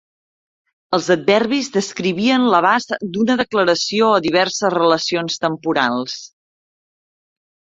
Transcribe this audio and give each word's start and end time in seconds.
Els 0.97 1.09
adverbis 1.15 1.69
descrivien 1.75 2.47
l'abast 2.55 2.95
d'una 3.17 3.37
declaració 3.43 4.09
o 4.15 4.19
diverses 4.27 4.75
relacions 4.77 5.39
temporals. 5.45 6.19